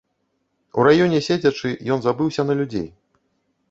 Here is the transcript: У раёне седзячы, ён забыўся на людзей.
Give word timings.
У 0.77 0.85
раёне 0.87 1.21
седзячы, 1.27 1.69
ён 1.97 2.05
забыўся 2.09 2.41
на 2.53 2.61
людзей. 2.65 2.93